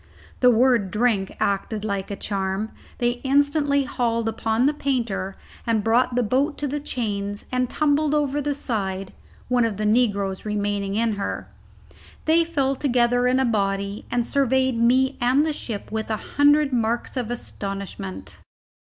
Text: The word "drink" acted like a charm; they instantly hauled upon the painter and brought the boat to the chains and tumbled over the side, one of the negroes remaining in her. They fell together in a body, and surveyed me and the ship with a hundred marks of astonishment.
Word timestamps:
The 0.39 0.49
word 0.49 0.89
"drink" 0.89 1.37
acted 1.39 1.85
like 1.85 2.09
a 2.09 2.15
charm; 2.15 2.71
they 2.97 3.21
instantly 3.23 3.83
hauled 3.83 4.27
upon 4.27 4.65
the 4.65 4.73
painter 4.73 5.35
and 5.67 5.83
brought 5.83 6.15
the 6.15 6.23
boat 6.23 6.57
to 6.57 6.67
the 6.67 6.79
chains 6.79 7.45
and 7.51 7.69
tumbled 7.69 8.15
over 8.15 8.41
the 8.41 8.55
side, 8.55 9.13
one 9.47 9.63
of 9.63 9.77
the 9.77 9.85
negroes 9.85 10.43
remaining 10.43 10.95
in 10.95 11.17
her. 11.17 11.47
They 12.25 12.43
fell 12.43 12.73
together 12.75 13.27
in 13.27 13.39
a 13.39 13.45
body, 13.45 14.05
and 14.09 14.25
surveyed 14.25 14.79
me 14.81 15.19
and 15.21 15.45
the 15.45 15.53
ship 15.53 15.91
with 15.91 16.09
a 16.09 16.17
hundred 16.17 16.73
marks 16.73 17.15
of 17.15 17.29
astonishment. 17.29 18.39